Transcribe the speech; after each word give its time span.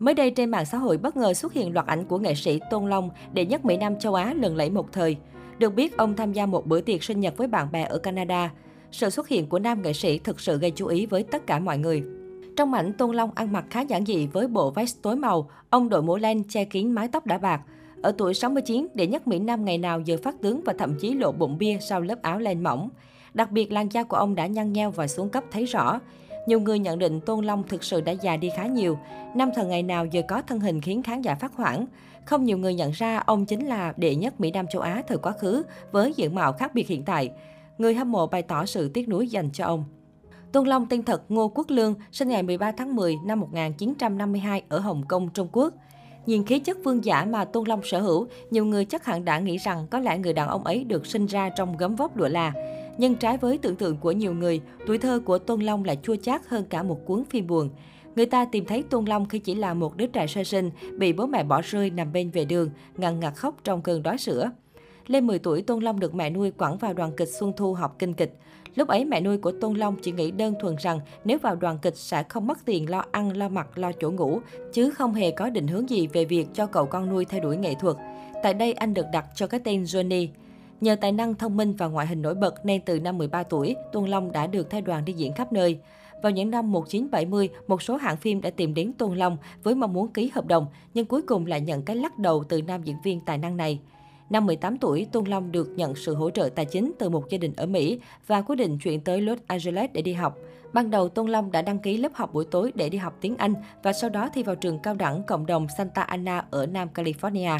Mới 0.00 0.14
đây 0.14 0.30
trên 0.30 0.50
mạng 0.50 0.64
xã 0.64 0.78
hội 0.78 0.98
bất 0.98 1.16
ngờ 1.16 1.34
xuất 1.34 1.52
hiện 1.52 1.74
loạt 1.74 1.86
ảnh 1.86 2.04
của 2.04 2.18
nghệ 2.18 2.34
sĩ 2.34 2.60
Tôn 2.70 2.86
Long, 2.86 3.10
đệ 3.32 3.44
nhất 3.44 3.64
Mỹ 3.64 3.76
Nam 3.76 3.98
châu 3.98 4.14
Á 4.14 4.34
lừng 4.34 4.56
lẫy 4.56 4.70
một 4.70 4.92
thời. 4.92 5.16
Được 5.58 5.74
biết, 5.74 5.96
ông 5.96 6.16
tham 6.16 6.32
gia 6.32 6.46
một 6.46 6.66
bữa 6.66 6.80
tiệc 6.80 7.02
sinh 7.02 7.20
nhật 7.20 7.36
với 7.36 7.46
bạn 7.46 7.72
bè 7.72 7.84
ở 7.84 7.98
Canada. 7.98 8.50
Sự 8.92 9.10
xuất 9.10 9.28
hiện 9.28 9.46
của 9.46 9.58
nam 9.58 9.82
nghệ 9.82 9.92
sĩ 9.92 10.18
thực 10.18 10.40
sự 10.40 10.58
gây 10.58 10.70
chú 10.70 10.86
ý 10.86 11.06
với 11.06 11.22
tất 11.22 11.46
cả 11.46 11.58
mọi 11.58 11.78
người. 11.78 12.02
Trong 12.56 12.74
ảnh, 12.74 12.92
Tôn 12.92 13.16
Long 13.16 13.30
ăn 13.34 13.52
mặc 13.52 13.64
khá 13.70 13.80
giản 13.80 14.06
dị 14.06 14.26
với 14.26 14.48
bộ 14.48 14.70
vest 14.70 14.96
tối 15.02 15.16
màu, 15.16 15.50
ông 15.70 15.88
đội 15.88 16.02
mũ 16.02 16.16
len 16.16 16.44
che 16.44 16.64
kín 16.64 16.92
mái 16.92 17.08
tóc 17.08 17.26
đã 17.26 17.38
bạc. 17.38 17.60
Ở 18.02 18.12
tuổi 18.18 18.34
69, 18.34 18.86
đệ 18.94 19.06
nhất 19.06 19.28
Mỹ 19.28 19.38
Nam 19.38 19.64
ngày 19.64 19.78
nào 19.78 20.00
giờ 20.00 20.16
phát 20.22 20.40
tướng 20.40 20.60
và 20.64 20.72
thậm 20.78 20.94
chí 21.00 21.14
lộ 21.14 21.32
bụng 21.32 21.58
bia 21.58 21.78
sau 21.80 22.00
lớp 22.00 22.22
áo 22.22 22.38
len 22.38 22.62
mỏng. 22.62 22.88
Đặc 23.34 23.50
biệt, 23.50 23.72
làn 23.72 23.88
da 23.88 24.02
của 24.02 24.16
ông 24.16 24.34
đã 24.34 24.46
nhăn 24.46 24.72
nheo 24.72 24.90
và 24.90 25.06
xuống 25.06 25.28
cấp 25.28 25.44
thấy 25.50 25.64
rõ. 25.64 26.00
Nhiều 26.50 26.60
người 26.60 26.78
nhận 26.78 26.98
định 26.98 27.20
Tôn 27.20 27.44
Long 27.44 27.62
thực 27.68 27.84
sự 27.84 28.00
đã 28.00 28.12
già 28.12 28.36
đi 28.36 28.50
khá 28.56 28.66
nhiều. 28.66 28.98
Nam 29.34 29.50
thần 29.54 29.68
ngày 29.68 29.82
nào 29.82 30.06
giờ 30.06 30.22
có 30.28 30.42
thân 30.42 30.60
hình 30.60 30.80
khiến 30.80 31.02
khán 31.02 31.22
giả 31.22 31.34
phát 31.34 31.54
hoảng. 31.54 31.86
Không 32.24 32.44
nhiều 32.44 32.58
người 32.58 32.74
nhận 32.74 32.90
ra 32.90 33.16
ông 33.16 33.46
chính 33.46 33.66
là 33.66 33.92
đệ 33.96 34.14
nhất 34.14 34.40
Mỹ 34.40 34.50
Nam 34.50 34.66
châu 34.72 34.82
Á 34.82 35.02
thời 35.08 35.18
quá 35.18 35.32
khứ 35.32 35.62
với 35.92 36.12
diện 36.16 36.34
mạo 36.34 36.52
khác 36.52 36.74
biệt 36.74 36.88
hiện 36.88 37.04
tại. 37.04 37.30
Người 37.78 37.94
hâm 37.94 38.12
mộ 38.12 38.26
bày 38.26 38.42
tỏ 38.42 38.66
sự 38.66 38.88
tiếc 38.88 39.08
nuối 39.08 39.28
dành 39.28 39.50
cho 39.52 39.64
ông. 39.64 39.84
Tôn 40.52 40.66
Long 40.66 40.86
tên 40.86 41.02
thật 41.02 41.22
Ngô 41.28 41.48
Quốc 41.48 41.70
Lương, 41.70 41.94
sinh 42.12 42.28
ngày 42.28 42.42
13 42.42 42.72
tháng 42.72 42.96
10 42.96 43.16
năm 43.24 43.40
1952 43.40 44.62
ở 44.68 44.78
Hồng 44.78 45.02
Kông, 45.08 45.28
Trung 45.28 45.48
Quốc. 45.52 45.74
Nhìn 46.26 46.44
khí 46.44 46.58
chất 46.58 46.78
vương 46.84 47.04
giả 47.04 47.24
mà 47.24 47.44
Tôn 47.44 47.68
Long 47.68 47.80
sở 47.84 48.00
hữu, 48.00 48.26
nhiều 48.50 48.64
người 48.64 48.84
chắc 48.84 49.04
hẳn 49.04 49.24
đã 49.24 49.38
nghĩ 49.38 49.56
rằng 49.56 49.86
có 49.90 49.98
lẽ 49.98 50.18
người 50.18 50.32
đàn 50.32 50.48
ông 50.48 50.64
ấy 50.64 50.84
được 50.84 51.06
sinh 51.06 51.26
ra 51.26 51.48
trong 51.48 51.76
gấm 51.76 51.96
vóc 51.96 52.16
lụa 52.16 52.28
là. 52.28 52.52
Nhưng 52.98 53.14
trái 53.14 53.36
với 53.36 53.58
tưởng 53.58 53.76
tượng 53.76 53.96
của 53.96 54.12
nhiều 54.12 54.34
người, 54.34 54.60
tuổi 54.86 54.98
thơ 54.98 55.20
của 55.24 55.38
Tôn 55.38 55.60
Long 55.60 55.84
lại 55.84 55.98
chua 56.02 56.16
chát 56.16 56.46
hơn 56.46 56.64
cả 56.70 56.82
một 56.82 57.06
cuốn 57.06 57.24
phim 57.24 57.46
buồn. 57.46 57.70
Người 58.16 58.26
ta 58.26 58.44
tìm 58.44 58.64
thấy 58.64 58.82
Tôn 58.82 59.04
Long 59.04 59.28
khi 59.28 59.38
chỉ 59.38 59.54
là 59.54 59.74
một 59.74 59.96
đứa 59.96 60.06
trẻ 60.06 60.26
sơ 60.26 60.44
sinh, 60.44 60.70
bị 60.98 61.12
bố 61.12 61.26
mẹ 61.26 61.44
bỏ 61.44 61.60
rơi 61.64 61.90
nằm 61.90 62.12
bên 62.12 62.30
vệ 62.30 62.44
đường, 62.44 62.70
ngằn 62.96 63.20
ngặt 63.20 63.34
khóc 63.36 63.56
trong 63.64 63.82
cơn 63.82 64.02
đói 64.02 64.18
sữa. 64.18 64.50
Lên 65.06 65.26
10 65.26 65.38
tuổi, 65.38 65.62
Tôn 65.62 65.82
Long 65.82 66.00
được 66.00 66.14
mẹ 66.14 66.30
nuôi 66.30 66.50
quẳng 66.50 66.78
vào 66.78 66.94
đoàn 66.94 67.12
kịch 67.16 67.28
Xuân 67.28 67.52
Thu 67.56 67.74
học 67.74 67.96
kinh 67.98 68.14
kịch. 68.14 68.38
Lúc 68.74 68.88
ấy 68.88 69.04
mẹ 69.04 69.20
nuôi 69.20 69.38
của 69.38 69.52
Tôn 69.52 69.74
Long 69.74 69.96
chỉ 70.02 70.12
nghĩ 70.12 70.30
đơn 70.30 70.54
thuần 70.60 70.76
rằng 70.80 71.00
nếu 71.24 71.38
vào 71.38 71.56
đoàn 71.56 71.78
kịch 71.82 71.96
sẽ 71.96 72.22
không 72.22 72.46
mất 72.46 72.58
tiền 72.64 72.90
lo 72.90 73.04
ăn, 73.10 73.36
lo 73.36 73.48
mặc, 73.48 73.78
lo 73.78 73.92
chỗ 74.00 74.10
ngủ, 74.10 74.40
chứ 74.72 74.90
không 74.90 75.14
hề 75.14 75.30
có 75.30 75.50
định 75.50 75.66
hướng 75.66 75.90
gì 75.90 76.06
về 76.06 76.24
việc 76.24 76.46
cho 76.54 76.66
cậu 76.66 76.86
con 76.86 77.08
nuôi 77.08 77.24
theo 77.24 77.40
đuổi 77.40 77.56
nghệ 77.56 77.74
thuật. 77.74 77.96
Tại 78.42 78.54
đây 78.54 78.72
anh 78.72 78.94
được 78.94 79.06
đặt 79.12 79.26
cho 79.34 79.46
cái 79.46 79.60
tên 79.64 79.82
Johnny. 79.82 80.28
Nhờ 80.80 80.96
tài 80.96 81.12
năng 81.12 81.34
thông 81.34 81.56
minh 81.56 81.72
và 81.72 81.86
ngoại 81.86 82.06
hình 82.06 82.22
nổi 82.22 82.34
bật 82.34 82.64
nên 82.64 82.80
từ 82.84 83.00
năm 83.00 83.18
13 83.18 83.42
tuổi, 83.42 83.76
Tuân 83.92 84.06
Long 84.06 84.32
đã 84.32 84.46
được 84.46 84.70
theo 84.70 84.80
đoàn 84.80 85.04
đi 85.04 85.12
diễn 85.12 85.32
khắp 85.32 85.52
nơi. 85.52 85.78
Vào 86.22 86.32
những 86.32 86.50
năm 86.50 86.72
1970, 86.72 87.48
một 87.66 87.82
số 87.82 87.96
hãng 87.96 88.16
phim 88.16 88.40
đã 88.40 88.50
tìm 88.50 88.74
đến 88.74 88.92
Tuân 88.98 89.14
Long 89.14 89.36
với 89.62 89.74
mong 89.74 89.92
muốn 89.92 90.08
ký 90.12 90.30
hợp 90.34 90.46
đồng, 90.46 90.66
nhưng 90.94 91.06
cuối 91.06 91.22
cùng 91.22 91.46
lại 91.46 91.60
nhận 91.60 91.82
cái 91.82 91.96
lắc 91.96 92.18
đầu 92.18 92.44
từ 92.48 92.62
nam 92.62 92.82
diễn 92.82 92.96
viên 93.04 93.20
tài 93.20 93.38
năng 93.38 93.56
này. 93.56 93.80
Năm 94.30 94.46
18 94.46 94.78
tuổi, 94.78 95.06
Tuân 95.12 95.24
Long 95.24 95.52
được 95.52 95.68
nhận 95.68 95.94
sự 95.94 96.14
hỗ 96.14 96.30
trợ 96.30 96.50
tài 96.54 96.64
chính 96.64 96.92
từ 96.98 97.08
một 97.08 97.28
gia 97.30 97.38
đình 97.38 97.52
ở 97.56 97.66
Mỹ 97.66 98.00
và 98.26 98.42
quyết 98.42 98.56
định 98.56 98.78
chuyển 98.78 99.00
tới 99.00 99.20
Los 99.20 99.38
Angeles 99.46 99.90
để 99.92 100.02
đi 100.02 100.12
học. 100.12 100.36
Ban 100.72 100.90
đầu, 100.90 101.08
Tuân 101.08 101.26
Long 101.26 101.52
đã 101.52 101.62
đăng 101.62 101.78
ký 101.78 101.96
lớp 101.96 102.12
học 102.14 102.32
buổi 102.32 102.44
tối 102.50 102.72
để 102.74 102.88
đi 102.88 102.98
học 102.98 103.16
tiếng 103.20 103.36
Anh 103.36 103.54
và 103.82 103.92
sau 103.92 104.10
đó 104.10 104.28
thi 104.34 104.42
vào 104.42 104.56
trường 104.56 104.78
cao 104.78 104.94
đẳng 104.94 105.22
cộng 105.22 105.46
đồng 105.46 105.66
Santa 105.78 106.02
Ana 106.02 106.44
ở 106.50 106.66
Nam 106.66 106.88
California. 106.94 107.58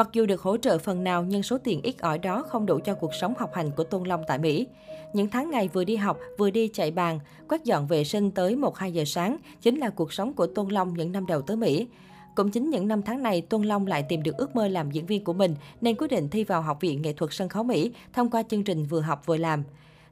Mặc 0.00 0.08
dù 0.12 0.26
được 0.26 0.40
hỗ 0.40 0.56
trợ 0.56 0.78
phần 0.78 1.04
nào 1.04 1.24
nhưng 1.24 1.42
số 1.42 1.58
tiền 1.58 1.80
ít 1.82 1.98
ỏi 1.98 2.18
đó 2.18 2.42
không 2.48 2.66
đủ 2.66 2.78
cho 2.84 2.94
cuộc 2.94 3.14
sống 3.14 3.34
học 3.38 3.50
hành 3.54 3.70
của 3.76 3.84
Tôn 3.84 4.04
Long 4.04 4.22
tại 4.26 4.38
Mỹ. 4.38 4.66
Những 5.12 5.30
tháng 5.30 5.50
ngày 5.50 5.68
vừa 5.68 5.84
đi 5.84 5.96
học, 5.96 6.18
vừa 6.38 6.50
đi 6.50 6.68
chạy 6.68 6.90
bàn, 6.90 7.20
quét 7.48 7.64
dọn 7.64 7.86
vệ 7.86 8.04
sinh 8.04 8.30
tới 8.30 8.56
1-2 8.56 8.88
giờ 8.88 9.04
sáng 9.04 9.36
chính 9.62 9.78
là 9.78 9.90
cuộc 9.90 10.12
sống 10.12 10.32
của 10.32 10.46
Tôn 10.46 10.68
Long 10.68 10.94
những 10.94 11.12
năm 11.12 11.26
đầu 11.26 11.42
tới 11.42 11.56
Mỹ. 11.56 11.86
Cũng 12.34 12.50
chính 12.50 12.70
những 12.70 12.88
năm 12.88 13.02
tháng 13.02 13.22
này, 13.22 13.40
Tôn 13.40 13.62
Long 13.62 13.86
lại 13.86 14.04
tìm 14.08 14.22
được 14.22 14.36
ước 14.36 14.56
mơ 14.56 14.68
làm 14.68 14.90
diễn 14.90 15.06
viên 15.06 15.24
của 15.24 15.32
mình 15.32 15.54
nên 15.80 15.96
quyết 15.96 16.10
định 16.10 16.28
thi 16.28 16.44
vào 16.44 16.62
Học 16.62 16.80
viện 16.80 17.02
Nghệ 17.02 17.12
thuật 17.12 17.32
Sân 17.34 17.48
khấu 17.48 17.62
Mỹ 17.62 17.92
thông 18.12 18.30
qua 18.30 18.42
chương 18.42 18.64
trình 18.64 18.84
vừa 18.84 19.00
học 19.00 19.22
vừa 19.26 19.36
làm. 19.36 19.62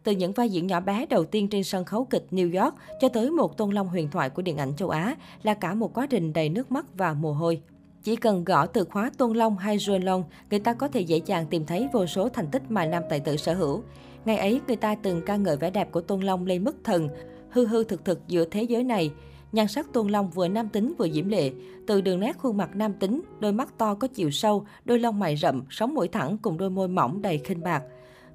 Từ 0.03 0.13
những 0.13 0.33
vai 0.33 0.51
diễn 0.51 0.67
nhỏ 0.67 0.81
bé 0.81 1.07
đầu 1.07 1.25
tiên 1.25 1.49
trên 1.49 1.65
sân 1.65 1.85
khấu 1.85 2.05
kịch 2.05 2.27
New 2.31 2.63
York 2.63 2.75
cho 3.01 3.09
tới 3.09 3.31
một 3.31 3.57
Tôn 3.57 3.71
Long 3.71 3.89
huyền 3.89 4.11
thoại 4.11 4.31
của 4.31 4.43
điện 4.43 4.57
ảnh 4.57 4.77
châu 4.77 4.89
Á 4.89 5.17
là 5.43 5.55
cả 5.55 5.75
một 5.75 5.95
quá 5.95 6.07
trình 6.07 6.33
đầy 6.33 6.49
nước 6.49 6.73
mắt 6.73 6.87
và 6.95 7.15
mồ 7.15 7.33
hôi. 7.33 7.61
Chỉ 8.03 8.17
cần 8.17 8.45
gõ 8.45 8.67
từ 8.67 8.85
khóa 8.85 9.11
Tôn 9.19 9.33
Long 9.33 9.59
hay 9.59 9.79
Juan 9.79 10.05
Long, 10.05 10.25
người 10.51 10.61
ta 10.61 10.73
có 10.75 10.89
thể 10.89 11.01
dễ 11.01 11.21
dàng 11.27 11.47
tìm 11.47 11.67
thấy 11.67 11.89
vô 11.93 12.07
số 12.07 12.29
thành 12.29 12.47
tích 12.51 12.63
mà 12.69 12.85
nam 12.85 13.03
tài 13.11 13.21
tử 13.21 13.37
sở 13.37 13.55
hữu. 13.55 13.83
Ngày 14.25 14.37
ấy, 14.37 14.61
người 14.67 14.77
ta 14.77 14.95
từng 14.95 15.23
ca 15.27 15.37
ngợi 15.37 15.57
vẻ 15.57 15.71
đẹp 15.71 15.93
của 15.93 16.01
Tôn 16.01 16.21
Long 16.21 16.47
lên 16.47 16.65
mức 16.65 16.77
thần, 16.85 17.09
hư 17.51 17.67
hư 17.67 17.85
thực 17.85 18.05
thực 18.05 18.29
giữa 18.29 18.45
thế 18.45 18.63
giới 18.63 18.85
này. 18.85 19.11
Nhan 19.53 19.69
sắc 19.69 19.93
Tôn 19.93 20.09
Long 20.09 20.31
vừa 20.31 20.49
nam 20.49 20.69
tính 20.69 20.95
vừa 20.99 21.09
diễm 21.09 21.29
lệ, 21.29 21.51
từ 21.87 22.01
đường 22.01 22.21
nét 22.21 22.39
khuôn 22.39 22.57
mặt 22.57 22.71
nam 22.77 22.93
tính, 22.93 23.23
đôi 23.41 23.53
mắt 23.53 23.79
to 23.79 23.95
có 23.95 24.09
chiều 24.09 24.31
sâu, 24.31 24.67
đôi 24.85 24.99
lông 24.99 25.19
mày 25.19 25.37
rậm, 25.37 25.65
sống 25.71 25.95
mũi 25.95 26.09
thẳng 26.09 26.39
cùng 26.43 26.59
đôi 26.59 26.71
môi 26.71 26.89
mỏng 26.89 27.23
đầy 27.23 27.39
khinh 27.39 27.63
bạc. 27.63 27.83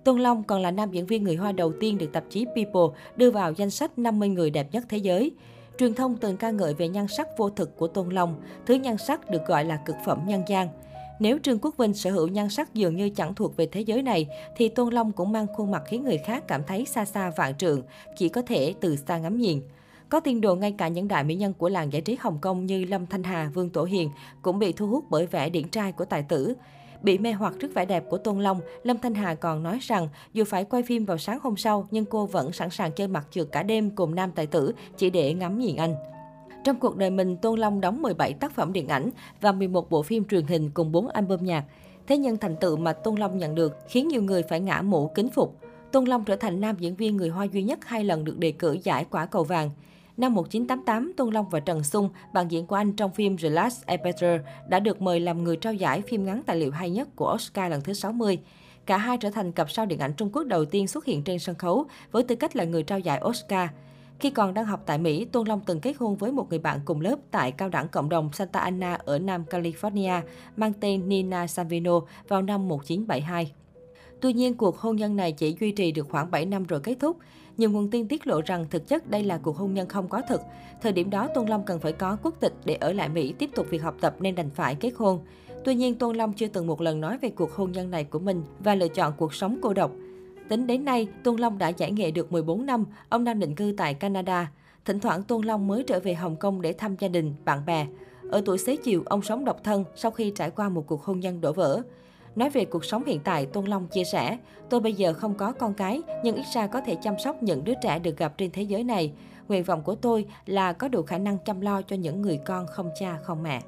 Tôn 0.03 0.19
Long 0.19 0.43
còn 0.43 0.61
là 0.61 0.71
nam 0.71 0.91
diễn 0.91 1.05
viên 1.05 1.23
người 1.23 1.35
Hoa 1.35 1.51
đầu 1.51 1.73
tiên 1.79 1.97
được 1.97 2.11
tạp 2.13 2.23
chí 2.29 2.45
People 2.45 2.99
đưa 3.15 3.31
vào 3.31 3.53
danh 3.53 3.69
sách 3.69 3.99
50 3.99 4.29
người 4.29 4.49
đẹp 4.49 4.67
nhất 4.71 4.83
thế 4.89 4.97
giới. 4.97 5.31
Truyền 5.77 5.93
thông 5.93 6.17
từng 6.17 6.37
ca 6.37 6.51
ngợi 6.51 6.73
về 6.73 6.87
nhan 6.87 7.07
sắc 7.07 7.27
vô 7.37 7.49
thực 7.49 7.77
của 7.77 7.87
Tôn 7.87 8.09
Long, 8.09 8.41
thứ 8.65 8.73
nhan 8.73 8.97
sắc 8.97 9.29
được 9.29 9.45
gọi 9.47 9.65
là 9.65 9.77
cực 9.77 9.95
phẩm 10.05 10.21
nhân 10.25 10.43
gian. 10.47 10.67
Nếu 11.19 11.37
Trương 11.43 11.59
Quốc 11.59 11.77
Vinh 11.77 11.93
sở 11.93 12.11
hữu 12.11 12.27
nhan 12.27 12.49
sắc 12.49 12.73
dường 12.73 12.95
như 12.95 13.09
chẳng 13.09 13.35
thuộc 13.35 13.57
về 13.57 13.65
thế 13.65 13.81
giới 13.81 14.01
này, 14.01 14.27
thì 14.55 14.69
Tôn 14.69 14.93
Long 14.93 15.11
cũng 15.11 15.31
mang 15.31 15.47
khuôn 15.55 15.71
mặt 15.71 15.83
khiến 15.85 16.03
người 16.03 16.17
khác 16.17 16.43
cảm 16.47 16.63
thấy 16.67 16.85
xa 16.85 17.05
xa 17.05 17.31
vạn 17.37 17.55
trượng, 17.55 17.81
chỉ 18.15 18.29
có 18.29 18.41
thể 18.41 18.73
từ 18.79 18.95
xa 18.95 19.17
ngắm 19.17 19.37
nhìn. 19.37 19.61
Có 20.09 20.19
tiên 20.19 20.41
đồn 20.41 20.59
ngay 20.59 20.75
cả 20.77 20.87
những 20.87 21.07
đại 21.07 21.23
mỹ 21.23 21.35
nhân 21.35 21.53
của 21.53 21.69
làng 21.69 21.93
giải 21.93 22.01
trí 22.01 22.17
Hồng 22.19 22.37
Kông 22.41 22.65
như 22.65 22.85
Lâm 22.85 23.05
Thanh 23.07 23.23
Hà, 23.23 23.51
Vương 23.53 23.69
Tổ 23.69 23.83
Hiền 23.83 24.09
cũng 24.41 24.59
bị 24.59 24.73
thu 24.73 24.87
hút 24.87 25.05
bởi 25.09 25.27
vẻ 25.27 25.49
điển 25.49 25.69
trai 25.69 25.91
của 25.91 26.05
tài 26.05 26.23
tử. 26.23 26.53
Bị 27.03 27.17
mê 27.17 27.31
hoặc 27.31 27.53
trước 27.59 27.73
vẻ 27.73 27.85
đẹp 27.85 28.03
của 28.09 28.17
Tôn 28.17 28.39
Long, 28.39 28.61
Lâm 28.83 28.97
Thanh 28.97 29.15
Hà 29.15 29.35
còn 29.35 29.63
nói 29.63 29.79
rằng 29.81 30.07
dù 30.33 30.43
phải 30.43 30.65
quay 30.65 30.83
phim 30.83 31.05
vào 31.05 31.17
sáng 31.17 31.39
hôm 31.43 31.57
sau 31.57 31.87
nhưng 31.91 32.05
cô 32.05 32.25
vẫn 32.25 32.51
sẵn 32.51 32.69
sàng 32.69 32.91
chơi 32.91 33.07
mặt 33.07 33.27
trượt 33.31 33.47
cả 33.51 33.63
đêm 33.63 33.89
cùng 33.89 34.15
nam 34.15 34.31
tài 34.31 34.47
tử 34.47 34.73
chỉ 34.97 35.09
để 35.09 35.33
ngắm 35.33 35.59
nhìn 35.59 35.75
anh. 35.75 35.95
Trong 36.63 36.79
cuộc 36.79 36.97
đời 36.97 37.09
mình, 37.09 37.37
Tôn 37.37 37.59
Long 37.59 37.81
đóng 37.81 38.01
17 38.01 38.33
tác 38.33 38.55
phẩm 38.55 38.73
điện 38.73 38.87
ảnh 38.87 39.09
và 39.41 39.51
11 39.51 39.89
bộ 39.89 40.03
phim 40.03 40.25
truyền 40.25 40.45
hình 40.45 40.71
cùng 40.73 40.91
4 40.91 41.07
album 41.07 41.43
nhạc. 41.43 41.63
Thế 42.07 42.17
nhưng 42.17 42.37
thành 42.37 42.55
tựu 42.55 42.77
mà 42.77 42.93
Tôn 42.93 43.15
Long 43.15 43.37
nhận 43.37 43.55
được 43.55 43.77
khiến 43.87 44.07
nhiều 44.07 44.21
người 44.21 44.43
phải 44.43 44.59
ngã 44.59 44.81
mũ 44.81 45.11
kính 45.15 45.29
phục. 45.29 45.59
Tôn 45.91 46.05
Long 46.05 46.25
trở 46.25 46.35
thành 46.35 46.61
nam 46.61 46.75
diễn 46.79 46.95
viên 46.95 47.17
người 47.17 47.29
Hoa 47.29 47.45
duy 47.45 47.63
nhất 47.63 47.79
hai 47.85 48.03
lần 48.03 48.23
được 48.23 48.37
đề 48.37 48.51
cử 48.51 48.77
giải 48.83 49.05
quả 49.09 49.25
cầu 49.25 49.43
vàng. 49.43 49.69
Năm 50.17 50.33
1988, 50.35 51.13
Tôn 51.17 51.33
Long 51.33 51.49
và 51.49 51.59
Trần 51.59 51.83
Sung, 51.83 52.09
bạn 52.33 52.47
diễn 52.51 52.65
của 52.65 52.75
anh 52.75 52.93
trong 52.93 53.11
phim 53.11 53.37
The 53.37 53.49
Last 53.49 53.85
Emperor, 53.85 54.41
đã 54.67 54.79
được 54.79 55.01
mời 55.01 55.19
làm 55.19 55.43
người 55.43 55.57
trao 55.57 55.73
giải 55.73 56.01
phim 56.01 56.25
ngắn 56.25 56.41
tài 56.45 56.55
liệu 56.55 56.71
hay 56.71 56.89
nhất 56.89 57.07
của 57.15 57.33
Oscar 57.33 57.71
lần 57.71 57.81
thứ 57.81 57.93
60. 57.93 58.39
Cả 58.85 58.97
hai 58.97 59.17
trở 59.17 59.29
thành 59.29 59.51
cặp 59.51 59.71
sao 59.71 59.85
điện 59.85 59.99
ảnh 59.99 60.13
Trung 60.13 60.29
Quốc 60.33 60.43
đầu 60.43 60.65
tiên 60.65 60.87
xuất 60.87 61.05
hiện 61.05 61.23
trên 61.23 61.39
sân 61.39 61.55
khấu 61.55 61.85
với 62.11 62.23
tư 62.23 62.35
cách 62.35 62.55
là 62.55 62.63
người 62.63 62.83
trao 62.83 62.99
giải 62.99 63.21
Oscar. 63.25 63.69
Khi 64.19 64.29
còn 64.29 64.53
đang 64.53 64.65
học 64.65 64.83
tại 64.85 64.97
Mỹ, 64.97 65.25
Tôn 65.25 65.47
Long 65.47 65.61
từng 65.65 65.79
kết 65.79 65.93
hôn 65.97 66.15
với 66.15 66.31
một 66.31 66.49
người 66.49 66.59
bạn 66.59 66.79
cùng 66.85 67.01
lớp 67.01 67.15
tại 67.31 67.51
cao 67.51 67.69
đẳng 67.69 67.87
cộng 67.87 68.09
đồng 68.09 68.33
Santa 68.33 68.59
Ana 68.59 68.93
ở 69.05 69.19
Nam 69.19 69.43
California, 69.49 70.21
mang 70.57 70.73
tên 70.79 71.09
Nina 71.09 71.47
Savino 71.47 71.99
vào 72.27 72.41
năm 72.41 72.67
1972. 72.67 73.51
Tuy 74.21 74.33
nhiên, 74.33 74.53
cuộc 74.53 74.77
hôn 74.77 74.95
nhân 74.95 75.15
này 75.15 75.31
chỉ 75.31 75.55
duy 75.59 75.71
trì 75.71 75.91
được 75.91 76.07
khoảng 76.09 76.31
7 76.31 76.45
năm 76.45 76.63
rồi 76.63 76.79
kết 76.79 76.95
thúc. 76.99 77.17
Nhiều 77.57 77.71
nguồn 77.71 77.89
tin 77.89 78.07
tiết 78.07 78.27
lộ 78.27 78.41
rằng 78.45 78.65
thực 78.69 78.87
chất 78.87 79.09
đây 79.09 79.23
là 79.23 79.37
cuộc 79.37 79.57
hôn 79.57 79.73
nhân 79.73 79.87
không 79.87 80.07
có 80.07 80.21
thực. 80.29 80.41
Thời 80.81 80.91
điểm 80.91 81.09
đó, 81.09 81.27
Tôn 81.35 81.47
Long 81.47 81.65
cần 81.65 81.79
phải 81.79 81.93
có 81.93 82.17
quốc 82.23 82.35
tịch 82.39 82.53
để 82.65 82.75
ở 82.75 82.93
lại 82.93 83.09
Mỹ 83.09 83.33
tiếp 83.39 83.49
tục 83.55 83.67
việc 83.69 83.81
học 83.81 83.95
tập 84.01 84.15
nên 84.19 84.35
đành 84.35 84.49
phải 84.49 84.75
kết 84.75 84.91
hôn. 84.97 85.19
Tuy 85.63 85.75
nhiên, 85.75 85.95
Tôn 85.95 86.15
Long 86.15 86.33
chưa 86.33 86.47
từng 86.47 86.67
một 86.67 86.81
lần 86.81 87.01
nói 87.01 87.17
về 87.17 87.29
cuộc 87.29 87.51
hôn 87.51 87.71
nhân 87.71 87.91
này 87.91 88.03
của 88.03 88.19
mình 88.19 88.43
và 88.59 88.75
lựa 88.75 88.87
chọn 88.87 89.13
cuộc 89.17 89.33
sống 89.33 89.59
cô 89.61 89.73
độc. 89.73 89.91
Tính 90.49 90.67
đến 90.67 90.85
nay, 90.85 91.07
Tôn 91.23 91.37
Long 91.37 91.57
đã 91.57 91.69
giải 91.69 91.91
nghệ 91.91 92.11
được 92.11 92.31
14 92.31 92.65
năm, 92.65 92.85
ông 93.09 93.23
đang 93.23 93.39
định 93.39 93.55
cư 93.55 93.73
tại 93.77 93.93
Canada. 93.93 94.51
Thỉnh 94.85 94.99
thoảng 94.99 95.23
Tôn 95.23 95.45
Long 95.45 95.67
mới 95.67 95.83
trở 95.87 95.99
về 95.99 96.13
Hồng 96.13 96.35
Kông 96.35 96.61
để 96.61 96.73
thăm 96.73 96.95
gia 96.99 97.07
đình, 97.07 97.33
bạn 97.45 97.65
bè. 97.65 97.87
Ở 98.29 98.41
tuổi 98.45 98.57
xế 98.57 98.75
chiều, 98.75 99.03
ông 99.05 99.21
sống 99.21 99.45
độc 99.45 99.63
thân 99.63 99.83
sau 99.95 100.11
khi 100.11 100.31
trải 100.35 100.49
qua 100.49 100.69
một 100.69 100.87
cuộc 100.87 101.03
hôn 101.03 101.19
nhân 101.19 101.41
đổ 101.41 101.53
vỡ. 101.53 101.81
Nói 102.35 102.49
về 102.49 102.65
cuộc 102.65 102.85
sống 102.85 103.05
hiện 103.05 103.19
tại, 103.23 103.45
Tôn 103.45 103.65
Long 103.65 103.87
chia 103.87 104.03
sẻ, 104.03 104.37
tôi 104.69 104.79
bây 104.79 104.93
giờ 104.93 105.13
không 105.13 105.35
có 105.35 105.51
con 105.51 105.73
cái, 105.73 106.01
nhưng 106.23 106.35
ít 106.35 106.45
ra 106.53 106.67
có 106.67 106.81
thể 106.81 106.95
chăm 107.01 107.19
sóc 107.19 107.43
những 107.43 107.63
đứa 107.63 107.73
trẻ 107.81 107.99
được 107.99 108.17
gặp 108.17 108.33
trên 108.37 108.51
thế 108.51 108.61
giới 108.63 108.83
này. 108.83 109.13
Nguyện 109.47 109.63
vọng 109.63 109.81
của 109.83 109.95
tôi 109.95 110.25
là 110.45 110.73
có 110.73 110.87
đủ 110.87 111.01
khả 111.01 111.17
năng 111.17 111.37
chăm 111.45 111.61
lo 111.61 111.81
cho 111.81 111.95
những 111.95 112.21
người 112.21 112.39
con 112.45 112.67
không 112.67 112.89
cha 112.99 113.17
không 113.23 113.43
mẹ. 113.43 113.61